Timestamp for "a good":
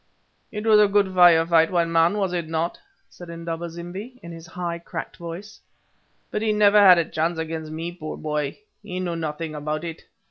0.79-1.13